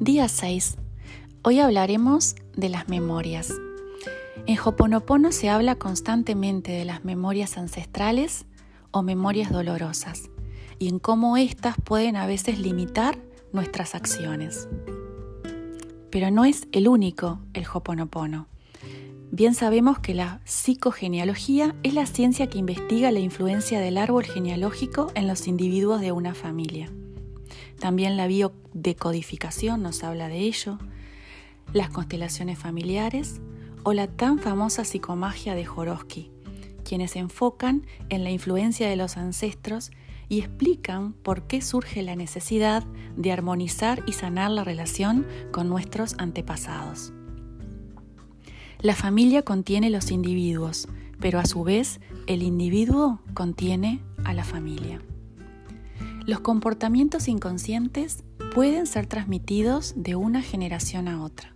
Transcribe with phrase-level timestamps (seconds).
[0.00, 0.76] Día 6.
[1.42, 3.52] Hoy hablaremos de las memorias.
[4.46, 8.46] En Hoponopono se habla constantemente de las memorias ancestrales
[8.92, 10.30] o memorias dolorosas
[10.78, 13.18] y en cómo éstas pueden a veces limitar
[13.52, 14.68] nuestras acciones.
[16.10, 18.46] Pero no es el único el Hoponopono.
[19.32, 25.10] Bien sabemos que la psicogenealogía es la ciencia que investiga la influencia del árbol genealógico
[25.16, 26.88] en los individuos de una familia.
[27.78, 30.78] También la biodecodificación nos habla de ello,
[31.72, 33.40] las constelaciones familiares
[33.82, 36.30] o la tan famosa psicomagia de Joroski,
[36.84, 39.90] quienes enfocan en la influencia de los ancestros
[40.28, 42.84] y explican por qué surge la necesidad
[43.16, 47.12] de armonizar y sanar la relación con nuestros antepasados.
[48.80, 50.86] La familia contiene los individuos,
[51.18, 55.00] pero a su vez el individuo contiene a la familia.
[56.28, 58.22] Los comportamientos inconscientes
[58.54, 61.54] pueden ser transmitidos de una generación a otra.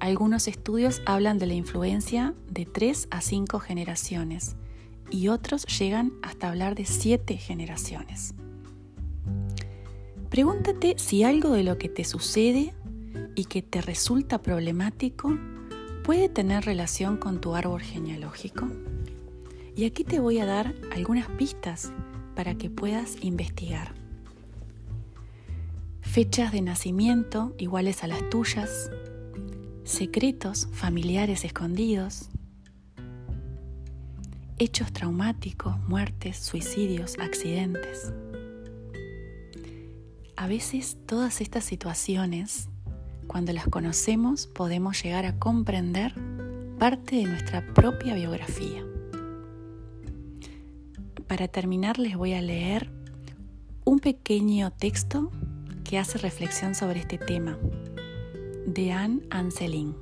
[0.00, 4.54] Algunos estudios hablan de la influencia de 3 a 5 generaciones
[5.10, 8.34] y otros llegan hasta hablar de 7 generaciones.
[10.28, 12.74] Pregúntate si algo de lo que te sucede
[13.34, 15.38] y que te resulta problemático
[16.04, 18.68] puede tener relación con tu árbol genealógico.
[19.74, 21.94] Y aquí te voy a dar algunas pistas
[22.36, 23.94] para que puedas investigar.
[26.02, 28.90] Fechas de nacimiento iguales a las tuyas,
[29.82, 32.28] secretos familiares escondidos,
[34.58, 38.12] hechos traumáticos, muertes, suicidios, accidentes.
[40.36, 42.68] A veces todas estas situaciones,
[43.26, 46.14] cuando las conocemos, podemos llegar a comprender
[46.78, 48.85] parte de nuestra propia biografía.
[51.26, 52.88] Para terminar les voy a leer
[53.84, 55.32] un pequeño texto
[55.82, 57.58] que hace reflexión sobre este tema,
[58.66, 59.96] de Anne Anselin.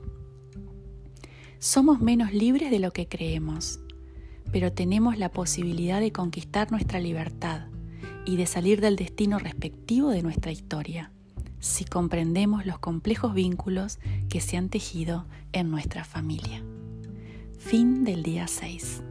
[1.58, 3.80] Somos menos libres de lo que creemos,
[4.52, 7.68] pero tenemos la posibilidad de conquistar nuestra libertad
[8.26, 11.10] y de salir del destino respectivo de nuestra historia,
[11.58, 13.98] si comprendemos los complejos vínculos
[14.28, 16.62] que se han tejido en nuestra familia.
[17.58, 19.02] Fin del día 6.